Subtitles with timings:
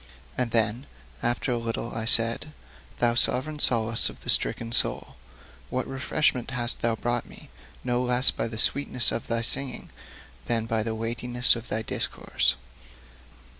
[0.35, 0.87] And then
[1.21, 2.53] after a little I said:
[2.97, 5.15] 'Thou sovereign solace of the stricken soul,
[5.69, 7.51] what refreshment hast thou brought me,
[7.83, 9.91] no less by the sweetness of thy singing
[10.47, 12.55] than by the weightiness of thy discourse!